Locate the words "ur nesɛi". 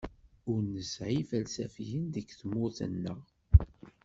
0.51-1.17